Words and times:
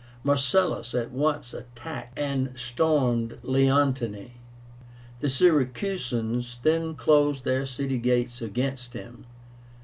Marcellus 0.23 0.95
at 0.95 1.11
once 1.11 1.53
attacked 1.53 2.17
and 2.17 2.57
stormed 2.59 3.37
Leontini. 3.43 4.31
The 5.19 5.29
Syracusans 5.29 6.57
then 6.63 6.95
closed 6.95 7.43
their 7.43 7.67
city 7.67 7.99
gates 7.99 8.41
against 8.41 8.93
him. 8.93 9.27